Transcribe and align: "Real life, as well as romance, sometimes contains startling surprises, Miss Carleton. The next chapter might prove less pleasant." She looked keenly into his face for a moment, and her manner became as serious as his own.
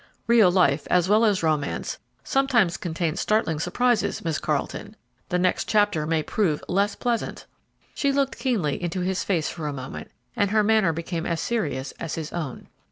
"Real 0.25 0.49
life, 0.51 0.87
as 0.89 1.07
well 1.07 1.23
as 1.23 1.43
romance, 1.43 1.99
sometimes 2.23 2.75
contains 2.75 3.19
startling 3.19 3.59
surprises, 3.59 4.25
Miss 4.25 4.39
Carleton. 4.39 4.95
The 5.29 5.37
next 5.37 5.67
chapter 5.67 6.07
might 6.07 6.25
prove 6.25 6.63
less 6.67 6.95
pleasant." 6.95 7.45
She 7.93 8.11
looked 8.11 8.39
keenly 8.39 8.81
into 8.81 9.01
his 9.01 9.23
face 9.23 9.49
for 9.49 9.67
a 9.67 9.73
moment, 9.73 10.09
and 10.35 10.49
her 10.49 10.63
manner 10.63 10.91
became 10.91 11.27
as 11.27 11.39
serious 11.39 11.91
as 11.99 12.15
his 12.15 12.33
own. 12.33 12.67